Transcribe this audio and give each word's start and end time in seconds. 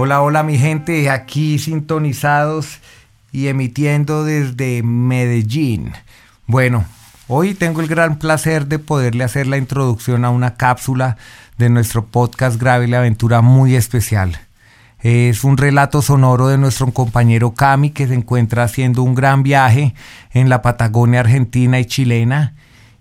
Hola, 0.00 0.22
hola 0.22 0.44
mi 0.44 0.56
gente, 0.58 1.10
aquí 1.10 1.58
sintonizados 1.58 2.78
y 3.32 3.48
emitiendo 3.48 4.22
desde 4.22 4.84
Medellín. 4.84 5.90
Bueno, 6.46 6.84
hoy 7.26 7.52
tengo 7.54 7.80
el 7.80 7.88
gran 7.88 8.20
placer 8.20 8.68
de 8.68 8.78
poderle 8.78 9.24
hacer 9.24 9.48
la 9.48 9.56
introducción 9.56 10.24
a 10.24 10.30
una 10.30 10.54
cápsula 10.54 11.16
de 11.56 11.68
nuestro 11.68 12.06
podcast 12.06 12.60
Grave 12.60 12.86
la 12.86 12.98
Aventura 12.98 13.40
muy 13.40 13.74
especial. 13.74 14.38
Es 15.00 15.42
un 15.42 15.56
relato 15.56 16.00
sonoro 16.00 16.46
de 16.46 16.58
nuestro 16.58 16.92
compañero 16.92 17.54
Cami 17.54 17.90
que 17.90 18.06
se 18.06 18.14
encuentra 18.14 18.62
haciendo 18.62 19.02
un 19.02 19.16
gran 19.16 19.42
viaje 19.42 19.96
en 20.30 20.48
la 20.48 20.62
Patagonia 20.62 21.18
argentina 21.18 21.80
y 21.80 21.86
chilena 21.86 22.54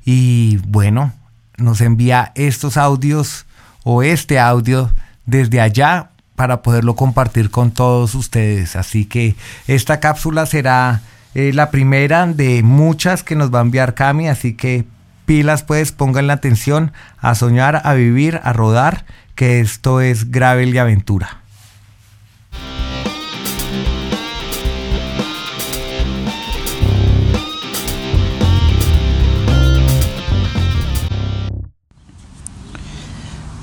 y 0.04 0.58
bueno, 0.68 1.14
nos 1.58 1.80
envía 1.80 2.32
estos 2.34 2.76
audios 2.76 3.46
o 3.84 4.02
este 4.02 4.40
audio 4.40 4.90
desde 5.28 5.62
allá 5.62 6.10
para 6.38 6.62
poderlo 6.62 6.96
compartir 6.96 7.50
con 7.50 7.72
todos 7.72 8.14
ustedes. 8.14 8.76
Así 8.76 9.06
que 9.06 9.36
esta 9.68 10.00
cápsula 10.00 10.46
será 10.46 11.02
eh, 11.34 11.52
la 11.52 11.72
primera 11.72 12.28
de 12.28 12.62
muchas 12.62 13.24
que 13.24 13.36
nos 13.36 13.52
va 13.52 13.58
a 13.58 13.64
enviar 13.64 13.96
Cami, 13.96 14.28
así 14.28 14.54
que 14.54 14.86
pilas 15.26 15.64
pues, 15.64 15.92
pongan 15.92 16.28
la 16.28 16.34
atención 16.34 16.92
a 17.18 17.34
soñar, 17.34 17.82
a 17.84 17.96
vivir, 17.96 18.40
a 18.44 18.54
rodar, 18.54 19.06
que 19.34 19.60
esto 19.62 20.00
es 20.00 20.30
Gravel 20.30 20.76
y 20.76 20.78
Aventura. 20.78 21.42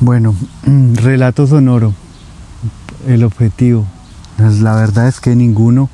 Bueno, 0.01 0.35
relato 0.67 1.47
sonoro 1.47 1.95
el 3.07 3.25
objetivo? 3.25 3.87
Pues 4.37 4.61
la 4.61 4.75
verdad 4.75 5.09
es 5.09 5.21
que 5.21 5.37
ninguno. 5.37 5.89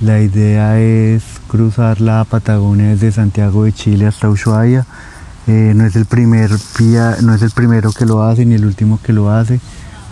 La 0.00 0.20
idea 0.20 0.80
es 0.80 1.22
cruzar 1.46 2.00
la 2.00 2.24
Patagonia 2.24 2.88
desde 2.88 3.12
Santiago 3.12 3.64
de 3.64 3.72
Chile 3.72 4.06
hasta 4.06 4.28
Ushuaia. 4.28 4.84
Eh, 5.46 5.72
no, 5.76 5.84
es 5.84 5.96
el 5.96 6.06
primer 6.06 6.50
no 7.22 7.34
es 7.34 7.42
el 7.42 7.50
primero 7.50 7.92
que 7.92 8.06
lo 8.06 8.22
hace 8.22 8.44
ni 8.44 8.54
el 8.54 8.64
último 8.64 8.98
que 9.02 9.12
lo 9.12 9.30
hace. 9.30 9.60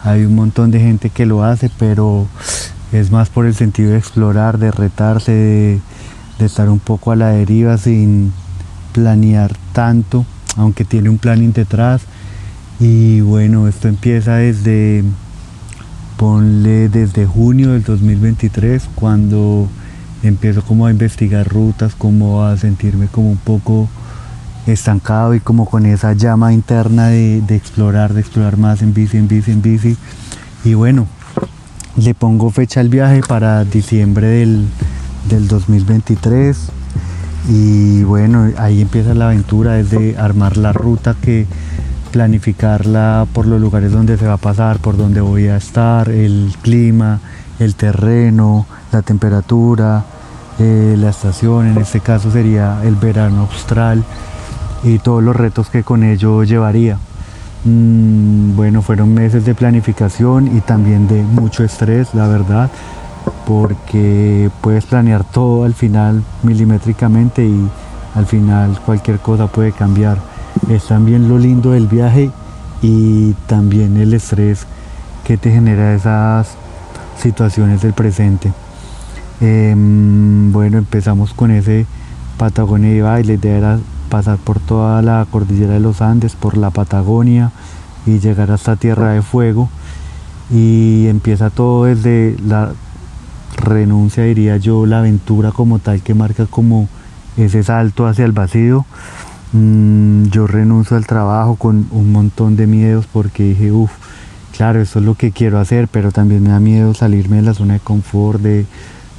Hay 0.05 0.25
un 0.25 0.35
montón 0.35 0.71
de 0.71 0.81
gente 0.81 1.11
que 1.11 1.27
lo 1.27 1.45
hace, 1.45 1.71
pero 1.79 2.27
es 2.93 3.11
más 3.11 3.29
por 3.31 3.47
el 3.47 3.55
sentido 3.55 3.91
de 3.91 3.99
explorar, 3.99 4.59
de 4.59 4.71
retarse, 4.71 5.33
de, 5.33 5.81
de 6.39 6.47
estar 6.47 6.69
un 6.69 6.79
poco 6.79 7.13
a 7.13 7.17
la 7.17 7.29
deriva 7.31 7.77
sin 7.77 8.33
planear 8.93 9.57
tanto, 9.73 10.25
aunque 10.57 10.85
tiene 10.85 11.09
un 11.09 11.19
planning 11.19 11.53
detrás. 11.53 12.03
Y 12.79 13.21
bueno, 13.21 13.69
esto 13.69 13.89
empieza 13.89 14.37
desde 14.37 15.05
ponle 16.21 16.91
desde 16.91 17.25
junio 17.25 17.73
del 17.73 17.83
2023 17.83 18.91
cuando 18.95 19.67
empiezo 20.23 20.61
como 20.61 20.85
a 20.85 20.91
investigar 20.91 21.49
rutas, 21.49 21.95
como 21.95 22.45
a 22.45 22.59
sentirme 22.59 23.07
como 23.07 23.31
un 23.31 23.39
poco 23.39 23.89
estancado 24.67 25.35
y 25.35 25.41
como 25.41 25.65
con 25.65 25.87
esa 25.87 26.13
llama 26.13 26.53
interna 26.53 27.07
de, 27.07 27.39
explorar, 27.49 28.13
de 28.13 28.21
explorar 28.21 28.59
más 28.59 28.83
en 28.83 28.93
bici, 28.93 29.17
en 29.17 29.29
bici, 29.29 29.51
en 29.51 29.63
bici. 29.63 29.97
Y 30.63 30.75
bueno, 30.75 31.07
le 31.97 32.13
pongo 32.13 32.51
fecha 32.51 32.81
al 32.81 32.91
viaje 32.91 33.23
para 33.27 33.65
diciembre 33.65 34.27
del, 34.27 34.67
del 35.31 35.49
2023 35.49 36.69
y 37.49 38.03
bueno, 38.03 38.51
ahí 38.59 38.83
empieza 38.83 39.15
la 39.15 39.29
aventura, 39.29 39.73
desde 39.73 40.19
armar 40.19 40.59
la 40.59 40.75
ruta 40.75 41.17
que 41.19 41.47
planificarla 42.11 43.27
por 43.33 43.47
los 43.47 43.61
lugares 43.61 43.93
donde 43.93 44.19
se 44.19 44.27
va 44.27 44.35
a 44.35 44.39
pasar, 44.39 44.79
por 44.79 44.97
donde 44.97 45.21
voy 45.21 45.49
a 45.49 45.57
estar, 45.57 46.09
el 46.09 46.53
clima, 46.63 47.21
el 47.59 47.75
terreno, 47.75 48.67
la 48.93 49.03
temperatura, 49.03 50.05
eh, 50.59 50.97
la 50.99 51.11
estación, 51.11 51.69
en 51.69 51.79
este 51.79 52.01
caso 52.01 52.31
sería 52.31 52.81
el 52.85 52.97
verano 52.97 53.43
austral 53.43 54.05
y 54.83 54.99
todos 54.99 55.23
los 55.23 55.37
retos 55.37 55.71
que 55.71 55.83
con 55.83 56.03
ello 56.03 56.43
llevaría. 56.45 56.99
Mm, 57.65 58.57
bueno, 58.57 58.83
fueron 58.83 59.13
meses 59.15 59.45
de 59.45 59.55
planificación 59.55 60.57
y 60.57 60.61
también 60.61 61.07
de 61.09 61.23
mucho 61.23 61.63
estrés, 61.65 62.15
la 62.15 62.27
verdad, 62.27 62.71
porque 63.47 64.51
puedes 64.61 64.87
planear 64.87 65.25
todo 65.25 65.65
al 65.65 65.75
final 65.75 66.23
milimétricamente 66.43 67.45
y 67.45 67.69
al 68.15 68.27
final 68.27 68.81
cualquier 68.85 69.19
cosa 69.19 69.47
puede 69.47 69.73
cambiar 69.73 70.19
es 70.69 70.85
también 70.85 71.29
lo 71.29 71.39
lindo 71.39 71.71
del 71.71 71.87
viaje 71.87 72.31
y 72.83 73.33
también 73.47 73.97
el 73.97 74.15
estrés 74.15 74.67
que 75.25 75.37
te 75.37 75.51
genera 75.51 75.95
esas 75.95 76.55
situaciones 77.19 77.83
del 77.83 77.93
presente. 77.93 78.53
Em, 79.41 80.53
bueno, 80.53 80.79
empezamos 80.79 81.33
con 81.33 81.51
ese 81.51 81.87
Patagonia 82.37 82.95
y 82.95 83.01
baile, 83.01 83.35
idea 83.35 83.57
era 83.57 83.79
pasar 84.09 84.39
por 84.39 84.61
toda 84.61 85.03
la 85.03 85.27
cordillera 85.31 85.75
de 85.75 85.81
los 85.81 86.01
Andes, 86.03 86.35
por 86.35 86.57
la 86.57 86.71
Patagonia 86.71 87.53
y 88.07 88.19
llegar 88.19 88.51
hasta 88.51 88.77
Tierra 88.77 89.13
de 89.13 89.23
Fuego. 89.23 89.69
Y 90.51 91.07
empieza 91.09 91.51
todo 91.51 91.85
desde 91.85 92.37
la 92.45 92.73
renuncia, 93.57 94.25
diría 94.25 94.57
yo, 94.57 94.87
la 94.87 94.99
aventura 94.99 95.53
como 95.53 95.79
tal 95.79 96.03
que 96.03 96.15
marca 96.15 96.47
como 96.47 96.89
ese 97.37 97.63
salto 97.63 98.07
hacia 98.07 98.25
el 98.25 98.33
vacío 98.33 98.85
Mm, 99.53 100.27
yo 100.27 100.47
renuncio 100.47 100.97
al 100.97 101.07
trabajo 101.07 101.57
con 101.57 101.89
un 101.91 102.13
montón 102.13 102.55
de 102.57 102.69
miedos 102.69 103.07
porque 103.13 103.43
dije, 103.43 103.73
uff, 103.73 103.91
claro, 104.57 104.81
eso 104.81 105.01
es 105.01 105.05
lo 105.05 105.17
que 105.17 105.33
quiero 105.33 105.59
hacer, 105.59 105.89
pero 105.89 106.13
también 106.13 106.43
me 106.43 106.51
da 106.51 106.61
miedo 106.61 106.95
salirme 106.95 107.37
de 107.37 107.43
la 107.43 107.55
zona 107.55 107.75
de 107.75 107.81
confort, 107.81 108.41
de 108.41 108.65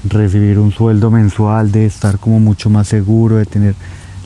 recibir 0.07 0.57
un 0.57 0.71
sueldo 0.71 1.11
mensual, 1.11 1.71
de 1.71 1.85
estar 1.85 2.17
como 2.17 2.39
mucho 2.39 2.69
más 2.69 2.87
seguro, 2.87 3.35
de 3.35 3.45
tener 3.45 3.75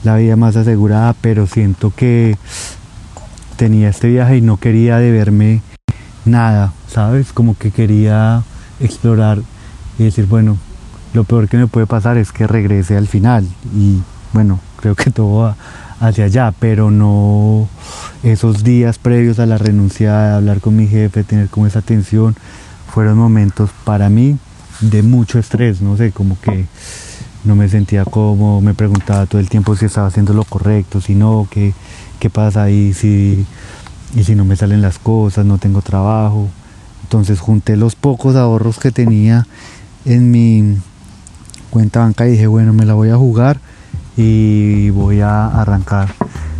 la 0.03 0.15
vida 0.17 0.35
más 0.35 0.55
asegurada, 0.55 1.15
pero 1.19 1.47
siento 1.47 1.91
que 1.95 2.37
tenía 3.55 3.89
este 3.89 4.07
viaje 4.09 4.37
y 4.37 4.41
no 4.41 4.57
quería 4.57 4.97
deberme 4.97 5.61
nada, 6.23 6.71
¿sabes? 6.87 7.33
Como 7.33 7.57
que 7.57 7.71
quería 7.71 8.43
explorar 8.79 9.39
y 9.97 10.03
decir, 10.03 10.27
bueno, 10.27 10.57
lo 11.13 11.23
peor 11.23 11.47
que 11.47 11.57
me 11.57 11.65
puede 11.65 11.87
pasar 11.87 12.17
es 12.17 12.31
que 12.31 12.45
regrese 12.45 12.95
al 12.95 13.07
final 13.07 13.47
y 13.75 14.01
bueno, 14.33 14.59
creo 14.79 14.93
que 14.93 15.09
todo 15.09 15.37
va 15.37 15.55
hacia 15.99 16.25
allá, 16.25 16.53
pero 16.59 16.91
no 16.91 17.67
esos 18.23 18.63
días 18.63 18.97
previos 18.97 19.39
a 19.39 19.45
la 19.45 19.57
renuncia, 19.57 20.35
hablar 20.35 20.59
con 20.59 20.75
mi 20.75 20.87
jefe, 20.87 21.23
tener 21.23 21.49
como 21.49 21.67
esa 21.67 21.81
tensión, 21.81 22.35
fueron 22.93 23.17
momentos 23.17 23.69
para 23.83 24.09
mí 24.09 24.37
de 24.81 25.03
mucho 25.03 25.39
estrés, 25.39 25.81
no 25.81 25.95
sé, 25.97 26.11
como 26.11 26.39
que 26.39 26.65
no 27.43 27.55
me 27.55 27.69
sentía 27.69 28.03
como, 28.05 28.61
me 28.61 28.73
preguntaba 28.73 29.25
todo 29.25 29.39
el 29.39 29.49
tiempo 29.49 29.75
si 29.75 29.85
estaba 29.85 30.07
haciendo 30.07 30.33
lo 30.33 30.43
correcto, 30.43 30.99
si 30.99 31.15
no, 31.15 31.47
qué, 31.49 31.73
qué 32.19 32.29
pasa 32.29 32.63
ahí, 32.63 32.93
si, 32.93 33.45
y 34.15 34.23
si 34.23 34.35
no 34.35 34.45
me 34.45 34.55
salen 34.55 34.81
las 34.81 34.97
cosas, 34.97 35.45
no 35.45 35.57
tengo 35.57 35.81
trabajo. 35.81 36.47
Entonces 37.03 37.39
junté 37.39 37.77
los 37.77 37.95
pocos 37.95 38.35
ahorros 38.35 38.79
que 38.79 38.91
tenía 38.91 39.45
en 40.05 40.31
mi 40.31 40.77
cuenta 41.69 41.99
banca 41.99 42.27
y 42.27 42.31
dije, 42.31 42.47
bueno, 42.47 42.73
me 42.73 42.85
la 42.85 42.95
voy 42.95 43.09
a 43.09 43.15
jugar 43.15 43.59
y 44.17 44.89
voy 44.91 45.21
a 45.21 45.47
arrancar. 45.47 46.13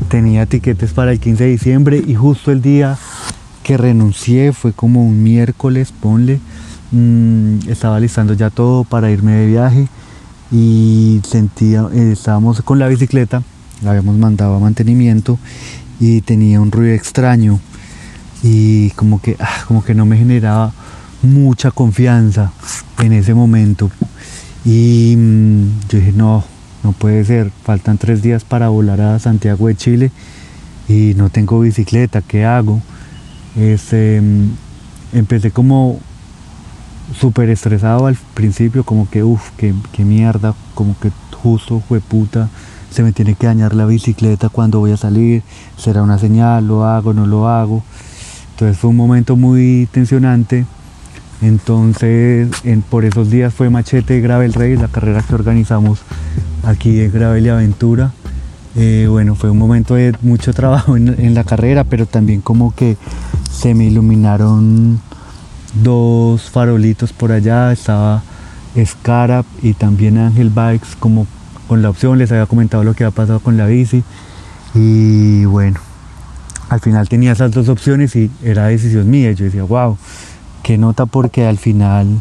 Tenía 0.10 0.46
tiquetes 0.46 0.94
para 0.94 1.12
el 1.12 1.20
15 1.20 1.44
de 1.44 1.50
diciembre 1.50 2.04
y 2.06 2.16
justo 2.16 2.52
el 2.52 2.62
día 2.62 2.98
que 3.64 3.78
renuncié 3.78 4.54
fue 4.54 4.74
como 4.74 5.04
un 5.06 5.24
miércoles, 5.24 5.92
ponle. 5.92 6.40
Mm, 6.92 7.68
estaba 7.68 8.00
listando 8.00 8.34
ya 8.34 8.50
todo 8.50 8.84
para 8.84 9.10
irme 9.10 9.34
de 9.34 9.48
viaje 9.48 9.88
y 10.52 11.22
sentía, 11.28 11.88
eh, 11.94 12.12
estábamos 12.12 12.62
con 12.62 12.78
la 12.78 12.88
bicicleta, 12.88 13.42
la 13.81 13.92
habíamos 13.92 14.18
mandado 14.18 14.56
a 14.56 14.60
mantenimiento 14.60 15.40
y 16.00 16.22
tenía 16.22 16.62
un 16.62 16.72
ruido 16.72 16.94
extraño 16.94 17.60
y 18.44 18.92
como 18.92 19.22
que, 19.22 19.36
ah, 19.40 19.63
como 19.68 19.84
que 19.84 19.96
no 19.96 20.06
me 20.06 20.18
generaba 20.18 20.72
mucha 21.24 21.72
confianza 21.72 22.51
en 23.00 23.13
ese 23.13 23.34
momento. 23.34 23.90
Y 24.63 25.16
mm, 25.18 25.63
yo 25.90 26.00
dije, 26.00 26.13
no, 26.13 26.44
no 26.86 26.92
puede 26.92 27.26
ser, 27.26 27.50
faltan 27.64 27.98
tres 27.98 28.22
días 28.22 28.44
para 28.44 28.70
volar 28.70 29.02
a 29.02 29.18
Santiago 29.18 29.66
de 29.68 29.76
Chile 29.76 30.12
y 30.88 31.16
no 31.16 31.32
tengo 31.32 31.60
bicicleta, 31.60 32.22
¿qué 32.22 32.46
hago? 32.46 32.80
Mm, 33.56 34.50
empecé 35.14 35.50
como 35.50 35.98
súper 37.20 37.50
estresado 37.50 38.06
al 38.06 38.16
principio, 38.36 38.84
como 38.84 39.10
que, 39.10 39.24
uff, 39.24 39.50
qué, 39.58 39.74
mierda, 40.06 40.54
como 40.76 40.96
que 41.00 41.10
justo 41.42 41.82
fue 41.90 42.02
puta, 42.02 42.50
se 42.92 43.02
me 43.02 43.12
tiene 43.14 43.34
que 43.34 43.48
dañar 43.48 43.74
la 43.74 43.88
bicicleta 43.88 44.50
cuando 44.50 44.78
voy 44.78 44.92
a 44.92 44.98
salir, 44.98 45.42
será 45.78 46.04
una 46.04 46.20
señal, 46.20 46.68
lo 46.68 46.86
hago, 46.86 47.16
no 47.16 47.26
lo 47.26 47.50
hago. 47.50 47.84
Entonces 48.52 48.78
fue 48.78 48.92
un 48.92 48.96
momento 48.96 49.36
muy 49.36 49.90
tensionante. 49.92 50.68
Entonces, 51.42 52.50
por 52.92 53.06
esos 53.06 53.32
días 53.32 53.54
fue 53.56 53.72
Machete 53.72 54.22
Gravel 54.22 54.54
Rey, 54.54 54.78
la 54.78 54.88
carrera 54.88 55.24
que 55.24 55.34
organizamos 55.34 56.00
aquí 56.65 57.01
en 57.01 57.12
Gravel 57.12 57.45
y 57.45 57.50
Aventura. 57.50 58.12
Eh, 58.75 59.07
bueno, 59.09 59.35
fue 59.35 59.50
un 59.50 59.57
momento 59.57 59.95
de 59.95 60.13
mucho 60.21 60.53
trabajo 60.53 60.97
en, 60.97 61.33
la 61.33 61.44
carrera, 61.44 61.83
pero 61.85 62.06
también 62.06 62.41
como 62.41 62.75
que 62.75 62.97
se 63.51 63.73
me 63.73 63.85
iluminaron 63.85 65.00
dos 65.81 66.50
farolitos 66.50 67.13
por 67.13 67.31
allá, 67.31 67.71
estaba 67.71 68.23
Scarab 68.83 69.45
y 69.62 69.73
también 69.73 70.17
Angel 70.17 70.50
Bikes 70.50 70.89
como 71.00 71.27
con 71.67 71.81
la 71.81 71.89
opción, 71.89 72.17
les 72.17 72.31
había 72.31 72.45
comentado 72.45 72.83
lo 72.83 72.94
que 72.94 73.06
había 73.06 73.15
pasado 73.15 73.39
con 73.39 73.56
la 73.57 73.65
bici. 73.65 74.03
Y 74.73 75.45
bueno, 75.45 75.79
al 76.69 76.81
final 76.81 77.07
tenía 77.07 77.31
esas 77.31 77.51
dos 77.51 77.69
opciones 77.69 78.15
y 78.15 78.29
era 78.44 78.67
decisión 78.67 79.09
mía, 79.09 79.31
yo 79.31 79.45
decía, 79.45 79.63
wow, 79.63 79.97
qué 80.63 80.77
nota 80.77 81.06
porque 81.06 81.45
al 81.45 81.57
final 81.57 82.17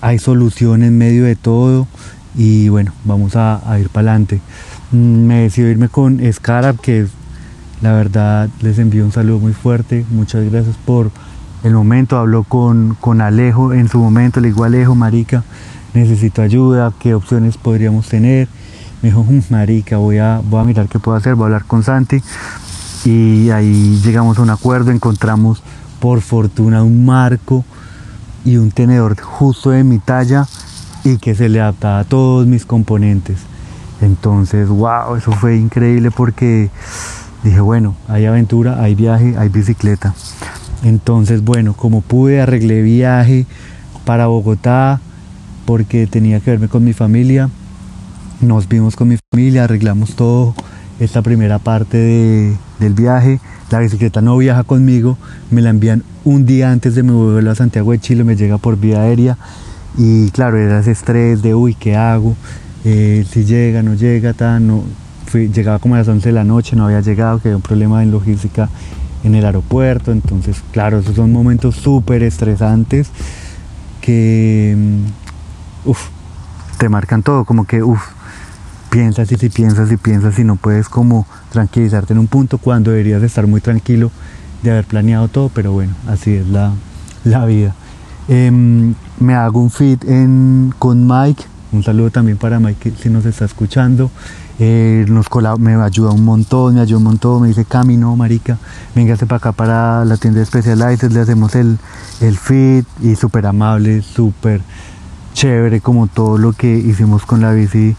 hay 0.00 0.18
solución 0.18 0.82
en 0.82 0.98
medio 0.98 1.24
de 1.24 1.34
todo 1.34 1.88
y 2.36 2.68
bueno, 2.68 2.92
vamos 3.04 3.36
a, 3.36 3.60
ir 3.80 3.88
para 3.88 4.10
adelante. 4.10 4.40
Mm, 4.92 5.26
me 5.26 5.42
decidí 5.42 5.68
irme 5.68 5.88
con 5.88 6.20
Scarab, 6.32 6.80
que 6.80 7.06
la 7.80 7.92
verdad 7.92 8.48
les 8.60 8.78
envío 8.78 9.04
un 9.04 9.12
saludo 9.12 9.38
muy 9.38 9.52
fuerte, 9.52 10.04
muchas 10.10 10.50
gracias 10.50 10.76
por 10.84 11.10
el 11.64 11.74
momento, 11.74 12.16
habló 12.16 12.44
con, 12.44 12.96
con 13.00 13.20
Alejo 13.20 13.72
en 13.72 13.88
su 13.88 13.98
momento, 13.98 14.40
le 14.40 14.48
digo 14.48 14.64
Alejo, 14.64 14.94
marica, 14.94 15.44
necesito 15.94 16.42
ayuda, 16.42 16.92
qué 16.98 17.14
opciones 17.14 17.56
podríamos 17.56 18.08
tener. 18.08 18.48
Me 19.02 19.10
dijo, 19.10 19.22
mm, 19.22 19.42
marica, 19.50 19.98
voy 19.98 20.18
a, 20.18 20.40
voy 20.44 20.60
a 20.60 20.64
mirar 20.64 20.88
qué 20.88 20.98
puedo 20.98 21.16
hacer, 21.16 21.34
voy 21.34 21.44
a 21.44 21.46
hablar 21.46 21.64
con 21.64 21.82
Santi. 21.82 22.22
Y 23.04 23.50
ahí 23.50 24.00
llegamos 24.04 24.38
a 24.38 24.42
un 24.42 24.50
acuerdo, 24.50 24.90
encontramos 24.90 25.62
por 26.00 26.20
fortuna 26.20 26.82
un 26.82 27.04
marco 27.06 27.64
y 28.44 28.56
un 28.56 28.70
tenedor 28.70 29.20
justo 29.20 29.70
de 29.70 29.84
mi 29.84 29.98
talla 29.98 30.46
y 31.04 31.18
que 31.18 31.34
se 31.34 31.48
le 31.48 31.60
adaptaba 31.60 32.00
a 32.00 32.04
todos 32.04 32.46
mis 32.46 32.64
componentes. 32.64 33.38
Entonces, 34.00 34.68
wow, 34.68 35.16
eso 35.16 35.32
fue 35.32 35.56
increíble 35.56 36.10
porque 36.10 36.70
dije, 37.42 37.60
bueno, 37.60 37.96
hay 38.08 38.26
aventura, 38.26 38.82
hay 38.82 38.94
viaje, 38.94 39.34
hay 39.36 39.48
bicicleta. 39.48 40.14
Entonces, 40.84 41.42
bueno, 41.42 41.74
como 41.74 42.00
pude, 42.00 42.40
arreglé 42.40 42.82
viaje 42.82 43.46
para 44.04 44.28
Bogotá 44.28 45.00
porque 45.66 46.06
tenía 46.06 46.40
que 46.40 46.50
verme 46.52 46.68
con 46.68 46.84
mi 46.84 46.92
familia. 46.92 47.50
Nos 48.40 48.68
vimos 48.68 48.94
con 48.94 49.08
mi 49.08 49.16
familia, 49.32 49.64
arreglamos 49.64 50.14
todo 50.14 50.54
esta 51.00 51.22
primera 51.22 51.58
parte 51.58 52.56
del 52.78 52.94
viaje. 52.94 53.40
La 53.70 53.80
bicicleta 53.80 54.22
no 54.22 54.36
viaja 54.36 54.62
conmigo, 54.62 55.18
me 55.50 55.60
la 55.60 55.70
envían 55.70 56.04
un 56.24 56.46
día 56.46 56.70
antes 56.70 56.94
de 56.94 57.02
mi 57.02 57.10
vuelo 57.10 57.50
a 57.50 57.54
Santiago 57.54 57.92
de 57.92 57.98
Chile, 57.98 58.24
me 58.24 58.36
llega 58.36 58.58
por 58.58 58.78
vía 58.78 59.02
aérea 59.02 59.36
y 59.96 60.30
claro, 60.30 60.58
era 60.58 60.80
ese 60.80 60.92
estrés 60.92 61.42
de, 61.42 61.54
uy, 61.54 61.74
¿qué 61.74 61.96
hago? 61.96 62.36
Eh, 62.84 63.26
si 63.30 63.44
llega, 63.44 63.82
no 63.82 63.94
llega, 63.94 64.34
no, 64.60 64.84
llegaba 65.32 65.78
como 65.78 65.94
a 65.94 65.98
las 65.98 66.08
11 66.08 66.28
de 66.28 66.32
la 66.32 66.44
noche, 66.44 66.76
no 66.76 66.84
había 66.84 67.00
llegado, 67.00 67.40
que 67.40 67.48
había 67.48 67.56
un 67.56 67.62
problema 67.62 68.02
en 68.02 68.10
logística 68.10 68.68
en 69.24 69.34
el 69.34 69.44
aeropuerto, 69.44 70.12
entonces 70.12 70.62
claro, 70.72 70.98
esos 70.98 71.16
son 71.16 71.32
momentos 71.32 71.74
súper 71.74 72.22
estresantes 72.22 73.10
que, 74.00 74.74
mm, 74.76 75.88
uff, 75.90 76.08
te 76.78 76.88
marcan 76.88 77.22
todo, 77.22 77.44
como 77.44 77.66
que, 77.66 77.82
uff, 77.82 78.00
piensas 78.90 79.30
y 79.32 79.36
si 79.36 79.48
piensas 79.48 79.90
y 79.92 79.96
piensas 79.96 80.38
y 80.38 80.44
no 80.44 80.56
puedes 80.56 80.88
como 80.88 81.26
tranquilizarte 81.50 82.12
en 82.12 82.20
un 82.20 82.26
punto 82.26 82.58
cuando 82.58 82.90
deberías 82.90 83.22
estar 83.22 83.46
muy 83.46 83.60
tranquilo 83.60 84.10
de 84.62 84.70
haber 84.70 84.84
planeado 84.84 85.28
todo, 85.28 85.50
pero 85.50 85.72
bueno, 85.72 85.94
así 86.08 86.34
es 86.34 86.46
la, 86.46 86.72
vida. 87.44 87.74
Em, 88.28 88.94
me 89.20 89.34
hago 89.34 89.60
un 89.60 89.70
fit 89.70 90.04
con 90.78 91.06
Mike, 91.06 91.44
un 91.72 91.82
saludo 91.82 92.10
también 92.10 92.38
para 92.38 92.58
Mike 92.58 92.94
si 93.00 93.08
nos 93.10 93.26
está 93.26 93.44
escuchando. 93.44 94.10
Eh, 94.60 95.06
nos 95.08 95.26
me 95.60 95.74
ayuda 95.74 96.10
un 96.10 96.24
montón, 96.24 96.74
me 96.74 96.80
ayuda 96.80 96.98
un 96.98 97.04
montón, 97.04 97.42
me 97.42 97.48
dice 97.48 97.64
camino 97.64 98.16
marica, 98.16 98.58
véngase 98.94 99.24
para 99.24 99.36
acá 99.36 99.52
para 99.52 100.04
la 100.04 100.16
tienda 100.16 100.40
de 100.40 100.46
Specialized, 100.46 101.12
le 101.12 101.20
hacemos 101.20 101.54
el, 101.54 101.78
el 102.20 102.36
fit 102.36 102.84
y 103.00 103.14
súper 103.14 103.46
amable, 103.46 104.02
súper 104.02 104.60
chévere 105.32 105.80
como 105.80 106.08
todo 106.08 106.38
lo 106.38 106.52
que 106.52 106.76
hicimos 106.76 107.24
con 107.24 107.40
la 107.40 107.52
bici 107.52 107.94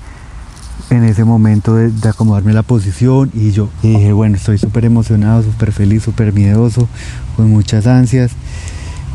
en 0.89 1.03
ese 1.03 1.23
momento 1.23 1.75
de, 1.75 1.91
acomodarme 2.09 2.51
la 2.53 2.63
posición 2.63 3.31
y 3.33 3.51
yo 3.51 3.69
dije, 3.81 4.11
bueno, 4.11 4.35
estoy 4.35 4.57
súper 4.57 4.85
emocionado, 4.85 5.43
súper 5.43 5.71
feliz, 5.71 6.03
súper 6.03 6.33
miedoso, 6.33 6.87
con 7.35 7.49
muchas 7.49 7.87
ansias. 7.87 8.31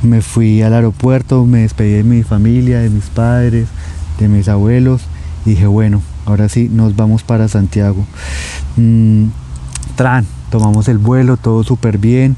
Me 0.05 0.21
fui 0.21 0.63
al 0.63 0.75
aeropuerto, 0.75 1.45
me 1.47 1.61
despedí 1.61 1.93
de 1.93 2.05
mi 2.05 2.23
familia, 2.23 2.81
de 2.81 2.91
mis 2.91 3.07
padres, 3.07 3.69
de 4.19 4.29
mis 4.29 4.49
abuelos. 4.49 5.03
Y 5.47 5.51
dije, 5.51 5.67
bueno, 5.67 6.03
ahora 6.27 6.49
sí, 6.49 6.69
nos 6.71 6.95
vamos 6.95 7.23
para 7.23 7.49
Santiago. 7.49 8.05
Mm, 8.77 9.27
tran, 9.97 10.27
tomamos 10.51 10.89
el 10.89 10.99
vuelo, 10.99 11.37
todo 11.37 11.65
súper 11.65 11.99
bien. 11.99 12.37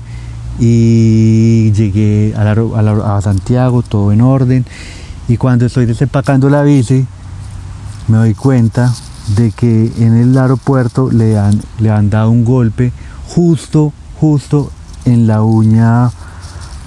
Y 0.59 1.73
llegué 1.73 2.35
a, 2.37 3.17
a 3.17 3.21
Santiago, 3.21 3.83
todo 3.83 4.13
en 4.13 4.21
orden. 4.21 4.65
Y 5.29 5.37
cuando 5.37 5.67
estoy 5.67 5.87
desempacando 5.87 6.49
la 6.49 6.63
bici, 6.63 7.05
me 8.09 8.19
doy 8.19 8.35
cuenta 8.35 8.95
de 9.35 9.51
que 9.51 9.93
en 9.99 10.15
el 10.15 10.39
aeropuerto 10.39 11.11
le 11.11 11.37
han, 11.37 11.61
le 11.81 11.91
han 11.91 12.11
dado 12.11 12.31
un 12.31 12.45
golpe 12.45 12.93
justo, 13.27 13.93
justo 14.21 14.71
en 15.05 15.27
la 15.27 15.43
uña 15.43 16.11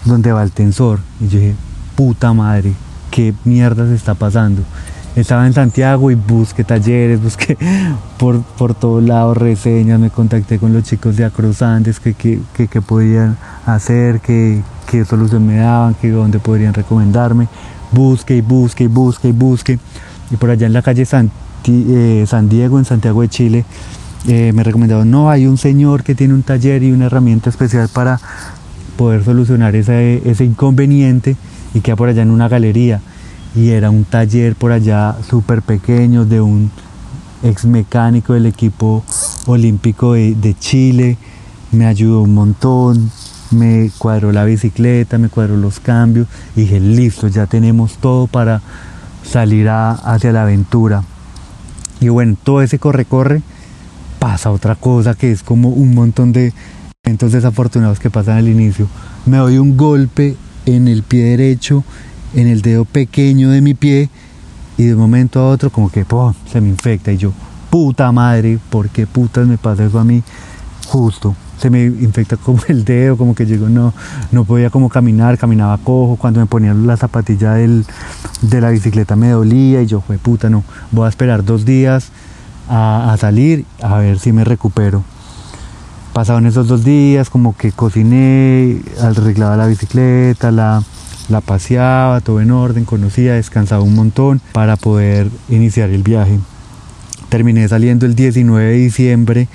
donde 0.05 0.31
va 0.31 0.43
el 0.43 0.51
tensor. 0.51 0.99
Y 1.19 1.27
yo 1.27 1.39
dije, 1.39 1.55
puta 1.95 2.33
madre, 2.33 2.73
qué 3.11 3.33
mierda 3.45 3.87
se 3.87 3.95
está 3.95 4.13
pasando. 4.13 4.61
Estaba 5.15 5.45
en 5.47 5.53
Santiago 5.53 6.11
y 6.11 6.15
busqué 6.15 6.63
talleres, 6.63 7.21
busqué 7.23 7.57
por, 8.17 8.41
por 8.41 8.73
todos 8.73 9.03
lados 9.03 9.37
reseñas, 9.37 9.99
me 9.99 10.09
contacté 10.09 10.59
con 10.59 10.73
los 10.73 10.83
chicos 10.83 11.17
de 11.17 11.25
Acruzantes, 11.25 11.99
que, 11.99 12.13
que, 12.13 12.39
que, 12.53 12.81
podían 12.81 13.37
hacer, 13.65 14.21
qué 14.21 14.63
solución 15.07 15.45
me 15.45 15.57
daban, 15.57 15.95
que 15.95 16.09
dónde 16.09 16.39
podrían 16.39 16.73
recomendarme. 16.73 17.47
Busqué 17.91 18.37
y 18.37 18.41
busqué 18.41 18.85
y 18.85 18.87
busqué 18.87 19.29
y 19.29 19.31
busqué. 19.31 19.79
Y 20.31 20.35
por 20.35 20.51
allá 20.51 20.67
en 20.67 20.73
la 20.73 20.81
calle 20.81 21.05
San, 21.05 21.31
eh, 21.65 22.25
San 22.27 22.49
Diego, 22.49 22.77
en 22.77 22.85
Santiago 22.85 23.21
de 23.21 23.29
Chile, 23.29 23.65
eh, 24.27 24.51
me 24.53 24.63
recomendaron, 24.63 25.09
no, 25.09 25.29
hay 25.29 25.47
un 25.47 25.57
señor 25.57 26.03
que 26.03 26.13
tiene 26.13 26.33
un 26.33 26.43
taller 26.43 26.83
y 26.83 26.91
una 26.91 27.05
herramienta 27.05 27.49
especial 27.49 27.87
para 27.87 28.19
poder 28.99 29.23
solucionar 29.23 29.77
ese, 29.77 30.21
ese 30.29 30.43
inconveniente 30.43 31.37
y 31.73 31.79
queda 31.79 31.95
por 31.95 32.09
allá 32.09 32.21
en 32.21 32.31
una 32.31 32.49
galería. 32.49 32.99
Y 33.55 33.69
era 33.69 33.89
un 33.89 34.03
taller 34.03 34.57
por 34.57 34.73
allá 34.73 35.15
súper 35.29 35.61
pequeño 35.61 36.25
de 36.25 36.41
un 36.41 36.69
ex 37.41 37.63
mecánico 37.63 38.33
del 38.33 38.45
equipo 38.45 39.01
olímpico 39.45 40.15
de, 40.15 40.55
Chile. 40.59 41.17
Me 41.71 41.85
ayudó 41.85 42.23
un 42.23 42.33
montón, 42.33 43.09
me 43.51 43.89
cuadró 43.97 44.33
la 44.33 44.43
bicicleta, 44.43 45.17
me 45.17 45.29
cuadró 45.29 45.55
los 45.55 45.79
cambios. 45.79 46.27
Y 46.57 46.61
dije, 46.63 46.81
listo, 46.81 47.29
ya 47.29 47.45
tenemos 47.45 47.99
todo 47.99 48.27
para 48.27 48.61
salir 49.23 49.69
hacia 49.69 50.33
la 50.33 50.41
aventura. 50.41 51.03
Y 52.01 52.09
bueno, 52.09 52.35
todo 52.43 52.61
ese 52.61 52.79
corre-corre 52.79 53.43
pasa 54.19 54.51
otra 54.51 54.75
cosa 54.75 55.13
que 55.13 55.31
es 55.31 55.41
como 55.41 55.69
un 55.69 55.95
montón 55.95 56.33
de 56.33 56.51
eventos 57.09 57.31
desafortunados 57.31 57.99
que 57.99 58.11
pasan 58.11 58.37
al 58.37 58.47
inicio. 58.47 58.87
Me 59.25 59.37
doy 59.37 59.57
un 59.57 59.75
golpe 59.75 60.37
en 60.67 60.87
el 60.87 61.01
pie 61.01 61.25
derecho, 61.25 61.83
en 62.35 62.47
el 62.47 62.61
dedo 62.61 62.85
pequeño 62.85 63.49
de 63.49 63.61
mi 63.61 63.73
pie 63.73 64.09
y 64.77 64.83
de 64.83 64.93
un 64.93 64.99
momento 64.99 65.39
a 65.39 65.49
otro 65.49 65.71
como 65.71 65.89
que 65.89 66.05
se 66.51 66.61
me 66.61 66.69
infecta 66.69 67.11
y 67.11 67.17
yo, 67.17 67.33
puta 67.71 68.11
madre, 68.11 68.59
¿por 68.69 68.89
qué 68.89 69.07
putas 69.07 69.47
me 69.47 69.57
pasa 69.57 69.85
eso 69.85 69.99
a 69.99 70.03
mí 70.03 70.23
justo? 70.87 71.35
se 71.59 71.69
me 71.69 71.83
infecta 71.83 72.37
como 72.45 72.59
el 72.67 72.85
dedo, 72.85 73.17
como 73.17 73.35
que 73.35 73.45
llegó, 73.45 73.67
no, 73.67 73.93
no 74.31 74.45
podía 74.45 74.69
como 74.69 74.87
caminar, 74.87 75.37
caminaba 75.37 75.77
cojo, 75.77 76.15
cuando 76.15 76.39
me 76.39 76.45
ponía 76.45 76.73
la 76.73 76.95
zapatilla 76.95 77.55
del, 77.55 77.85
de 78.41 78.61
la 78.61 78.69
bicicleta 78.69 79.15
me 79.15 79.29
dolía 79.29 79.81
y 79.81 79.85
yo 79.85 79.99
fue 79.99 80.17
puta, 80.17 80.49
no, 80.49 80.63
voy 80.91 81.07
a 81.07 81.09
esperar 81.09 81.43
dos 81.43 81.65
días 81.65 82.11
a, 82.69 83.15
salir 83.19 83.65
a 83.81 83.97
ver 83.97 84.19
si 84.19 84.31
me 84.31 84.43
recupero. 84.43 85.03
Pasaban 86.19 86.45
esos 86.47 86.67
dos 86.67 86.83
días, 86.83 87.29
como 87.29 87.55
que 87.55 87.71
cociné, 87.71 88.81
arreglaba 89.01 89.55
la 89.55 89.67
bicicleta, 89.67 90.51
la, 90.51 90.83
la 91.29 91.39
paseaba, 91.39 92.19
todo 92.19 92.41
en 92.41 92.51
orden, 92.51 92.83
conocía, 92.83 93.35
descansaba 93.35 93.83
un 93.83 93.95
montón 93.95 94.41
para 94.51 94.75
poder 94.75 95.29
iniciar 95.47 95.91
el 95.91 96.03
viaje. 96.03 96.37
Terminé 97.29 97.65
saliendo 97.69 98.05
el 98.05 98.15
19 98.15 98.65
de 98.65 98.73
diciembre 98.73 99.47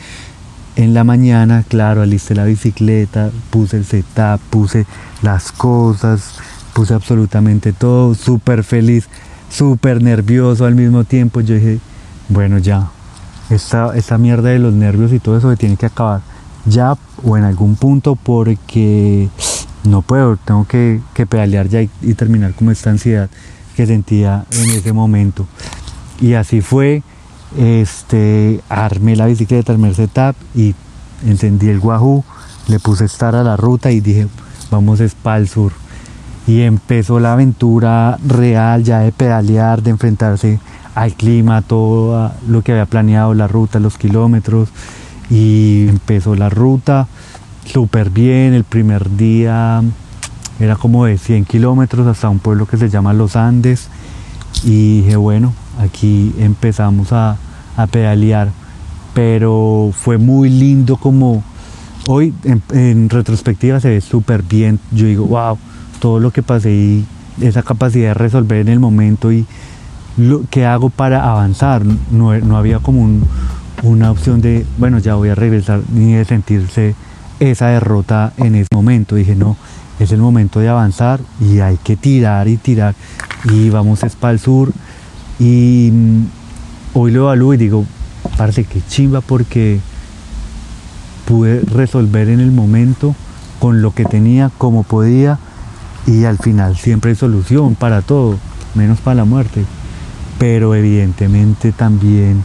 en 0.76 0.94
la 0.94 1.04
mañana, 1.04 1.66
claro, 1.68 2.00
alisté 2.00 2.34
la 2.34 2.46
bicicleta, 2.46 3.30
puse 3.50 3.76
el 3.76 3.84
setup, 3.84 4.40
puse 4.48 4.86
las 5.20 5.52
cosas, 5.52 6.36
puse 6.72 6.94
absolutamente 6.94 7.74
todo, 7.74 8.14
súper 8.14 8.64
feliz, 8.64 9.10
súper 9.50 10.02
nervioso 10.02 10.64
al 10.64 10.76
mismo 10.76 11.04
tiempo. 11.04 11.42
Yo 11.42 11.56
dije, 11.56 11.78
bueno, 12.30 12.56
ya, 12.56 12.88
esta, 13.50 13.94
esta 13.94 14.16
mierda 14.16 14.48
de 14.48 14.60
los 14.60 14.72
nervios 14.72 15.12
y 15.12 15.18
todo 15.18 15.36
eso 15.36 15.54
tiene 15.56 15.76
que 15.76 15.84
acabar 15.84 16.22
ya 16.66 16.96
o 17.22 17.36
en 17.36 17.44
algún 17.44 17.76
punto 17.76 18.16
porque 18.16 19.28
no 19.84 20.02
puedo, 20.02 20.36
tengo 20.36 20.66
que, 20.66 21.00
pedalear 21.28 21.68
ya 21.68 21.82
y, 21.82 22.14
terminar 22.14 22.54
con 22.54 22.70
esta 22.70 22.90
ansiedad 22.90 23.28
que 23.76 23.86
sentía 23.86 24.44
en 24.50 24.70
ese 24.70 24.92
momento. 24.92 25.46
Y 26.20 26.34
así 26.34 26.60
fue 26.60 27.02
este, 27.58 28.60
armé 28.68 29.16
la 29.16 29.26
bicicleta, 29.26 29.72
armé 29.72 29.88
el 29.88 29.94
setup 29.94 30.36
y 30.54 30.74
encendí 31.26 31.68
el 31.68 31.78
Wahoo, 31.78 32.24
le 32.68 32.80
puse 32.80 33.04
estar 33.04 33.34
a 33.34 33.42
la 33.42 33.56
ruta 33.56 33.90
y 33.90 34.00
dije, 34.00 34.28
vamos 34.70 35.00
es 35.00 35.14
para 35.14 35.38
el 35.38 35.48
sur. 35.48 35.72
y 36.46 36.60
empezó 36.60 37.20
la 37.20 37.32
aventura 37.32 38.18
real 38.26 38.84
ya 38.84 39.00
de 39.00 39.12
pedalear, 39.12 39.82
de 39.82 39.90
enfrentarse 39.90 40.60
al 40.94 41.14
clima, 41.14 41.62
todo 41.62 42.32
lo 42.46 42.62
que 42.62 42.72
había 42.72 42.86
planeado, 42.86 43.34
la 43.34 43.48
ruta, 43.48 43.80
los 43.80 43.96
kilómetros 43.96 44.68
y 45.30 45.86
empezó 45.88 46.34
la 46.34 46.48
ruta 46.48 47.08
súper 47.64 48.10
bien, 48.10 48.54
el 48.54 48.64
primer 48.64 49.16
día 49.16 49.82
era 50.60 50.76
como 50.76 51.06
de 51.06 51.18
100 51.18 51.44
kilómetros 51.44 52.06
hasta 52.06 52.28
un 52.28 52.38
pueblo 52.38 52.66
que 52.66 52.76
se 52.76 52.88
llama 52.88 53.12
Los 53.12 53.36
Andes. 53.36 53.88
Y 54.64 55.02
dije 55.02 55.16
bueno, 55.16 55.52
aquí 55.80 56.34
empezamos 56.38 57.12
a, 57.12 57.36
pedalear, 57.90 58.50
pero 59.14 59.90
fue 59.92 60.16
muy 60.16 60.48
lindo 60.48 60.96
como 60.96 61.42
hoy 62.06 62.32
en, 62.44 63.10
retrospectiva 63.10 63.80
se 63.80 63.88
ve 63.88 64.00
súper 64.00 64.44
bien, 64.44 64.78
yo 64.92 65.06
digo 65.06 65.26
wow, 65.26 65.58
todo 65.98 66.20
lo 66.20 66.30
que 66.30 66.44
pasé 66.44 66.70
y 66.70 67.06
esa 67.40 67.64
capacidad 67.64 68.08
de 68.08 68.14
resolver 68.14 68.58
en 68.58 68.68
el 68.68 68.78
momento 68.78 69.32
y 69.32 69.44
lo 70.16 70.42
que 70.48 70.66
hago 70.66 70.88
para 70.88 71.28
avanzar, 71.28 71.84
no, 72.12 72.38
no 72.38 72.56
había 72.56 72.78
como 72.78 73.08
una 73.84 74.10
opción 74.10 74.40
de, 74.40 74.66
bueno, 74.78 74.98
ya 74.98 75.14
voy 75.14 75.28
a 75.28 75.34
regresar, 75.34 75.82
ni 75.92 76.14
de 76.14 76.24
sentirse 76.24 76.94
esa 77.38 77.68
derrota 77.68 78.32
en 78.38 78.54
ese 78.54 78.68
momento. 78.72 79.14
Dije, 79.14 79.36
no, 79.36 79.56
es 80.00 80.10
el 80.10 80.20
momento 80.20 80.58
de 80.60 80.68
avanzar 80.68 81.20
y 81.40 81.60
hay 81.60 81.76
que 81.76 81.96
tirar 81.96 82.48
y 82.48 82.56
tirar. 82.56 82.94
Y 83.44 83.68
vamos 83.70 84.02
es 84.02 84.16
para 84.16 84.32
el 84.32 84.38
sur. 84.38 84.72
Y 85.38 85.90
mm, 85.92 86.24
hoy 86.94 87.10
lo 87.12 87.24
evalúo 87.24 87.54
y 87.54 87.58
digo, 87.58 87.84
parece 88.38 88.64
que 88.64 88.80
chimba 88.88 89.20
porque 89.20 89.80
pude 91.26 91.60
resolver 91.60 92.28
en 92.28 92.40
el 92.40 92.52
momento 92.52 93.14
con 93.60 93.82
lo 93.82 93.92
que 93.92 94.04
tenía, 94.06 94.50
como 94.56 94.82
podía. 94.82 95.38
Y 96.06 96.24
al 96.24 96.38
final 96.38 96.76
siempre 96.76 97.10
hay 97.10 97.16
solución 97.16 97.74
para 97.74 98.00
todo, 98.00 98.38
menos 98.74 98.98
para 99.00 99.16
la 99.16 99.24
muerte. 99.26 99.64
Pero 100.38 100.74
evidentemente 100.74 101.72
también 101.72 102.42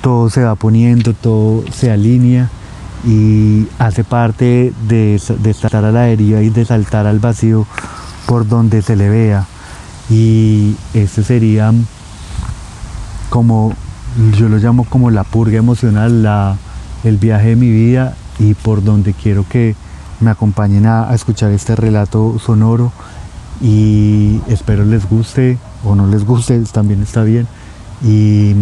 todo 0.00 0.30
se 0.30 0.42
va 0.42 0.54
poniendo, 0.54 1.12
todo 1.14 1.64
se 1.72 1.90
alinea 1.90 2.48
y 3.04 3.66
hace 3.78 4.04
parte 4.04 4.72
de, 4.88 5.20
de 5.38 5.54
saltar 5.54 5.84
a 5.84 5.92
la 5.92 6.02
deriva 6.02 6.42
y 6.42 6.50
de 6.50 6.64
saltar 6.64 7.06
al 7.06 7.18
vacío 7.18 7.66
por 8.26 8.46
donde 8.46 8.82
se 8.82 8.96
le 8.96 9.08
vea. 9.08 9.46
Y 10.08 10.76
este 10.92 11.22
sería 11.22 11.72
como, 13.28 13.72
yo 14.36 14.48
lo 14.48 14.58
llamo 14.58 14.84
como 14.84 15.10
la 15.10 15.24
purga 15.24 15.58
emocional, 15.58 16.22
la, 16.22 16.56
el 17.04 17.16
viaje 17.16 17.50
de 17.50 17.56
mi 17.56 17.70
vida 17.70 18.14
y 18.38 18.54
por 18.54 18.82
donde 18.82 19.14
quiero 19.14 19.46
que 19.48 19.74
me 20.20 20.30
acompañen 20.30 20.86
a, 20.86 21.08
a 21.08 21.14
escuchar 21.14 21.50
este 21.52 21.76
relato 21.76 22.38
sonoro 22.38 22.92
y 23.60 24.40
espero 24.48 24.84
les 24.84 25.08
guste 25.08 25.58
o 25.84 25.94
no 25.94 26.06
les 26.06 26.24
guste, 26.24 26.58
también 26.72 27.02
está 27.02 27.22
bien 27.22 27.46
y 28.02 28.54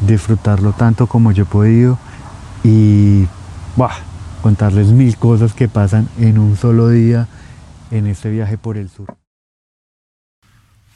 disfrutarlo 0.00 0.72
tanto 0.72 1.06
como 1.06 1.32
yo 1.32 1.44
he 1.44 1.46
podido 1.46 1.98
y 2.64 3.26
contarles 4.42 4.88
mil 4.88 5.16
cosas 5.16 5.54
que 5.54 5.68
pasan 5.68 6.08
en 6.18 6.38
un 6.38 6.56
solo 6.56 6.88
día 6.88 7.28
en 7.90 8.06
este 8.06 8.30
viaje 8.30 8.58
por 8.58 8.76
el 8.76 8.88
sur. 8.88 9.16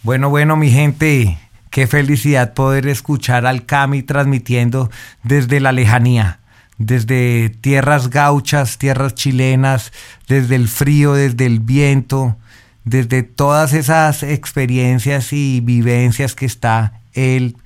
Bueno, 0.02 0.30
bueno, 0.30 0.56
mi 0.56 0.70
gente, 0.70 1.38
qué 1.70 1.86
felicidad 1.86 2.54
poder 2.54 2.86
escuchar 2.86 3.46
al 3.46 3.66
Cami 3.66 4.02
transmitiendo 4.02 4.90
desde 5.22 5.60
la 5.60 5.72
lejanía, 5.72 6.40
desde 6.78 7.50
tierras 7.50 8.08
gauchas, 8.08 8.78
tierras 8.78 9.14
chilenas, 9.14 9.92
desde 10.26 10.56
el 10.56 10.68
frío, 10.68 11.12
desde 11.12 11.46
el 11.46 11.60
viento, 11.60 12.36
desde 12.84 13.22
todas 13.22 13.74
esas 13.74 14.22
experiencias 14.22 15.32
y 15.32 15.60
vivencias 15.60 16.34
que 16.34 16.46
está 16.46 17.02
él 17.12 17.56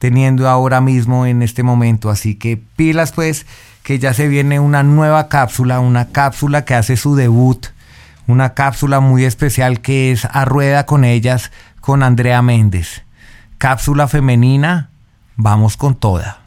teniendo 0.00 0.48
ahora 0.48 0.80
mismo 0.80 1.26
en 1.26 1.42
este 1.42 1.62
momento. 1.62 2.08
Así 2.08 2.34
que 2.34 2.56
pilas 2.56 3.12
pues 3.12 3.46
que 3.82 3.98
ya 3.98 4.14
se 4.14 4.28
viene 4.28 4.58
una 4.58 4.82
nueva 4.82 5.28
cápsula, 5.28 5.78
una 5.78 6.08
cápsula 6.08 6.64
que 6.64 6.74
hace 6.74 6.96
su 6.96 7.14
debut, 7.14 7.66
una 8.26 8.54
cápsula 8.54 9.00
muy 9.00 9.24
especial 9.24 9.80
que 9.80 10.10
es 10.10 10.24
a 10.24 10.44
rueda 10.46 10.86
con 10.86 11.04
ellas 11.04 11.52
con 11.80 12.02
Andrea 12.02 12.40
Méndez. 12.40 13.02
Cápsula 13.58 14.08
femenina, 14.08 14.88
vamos 15.36 15.76
con 15.76 15.94
toda. 15.94 16.39